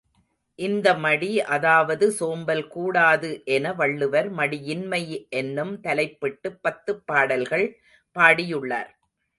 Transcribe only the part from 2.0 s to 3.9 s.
சோம்பல் கூடாது என